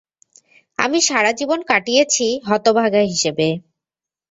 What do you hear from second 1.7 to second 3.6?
কাটিয়েছি হতভাগা হিসেবে।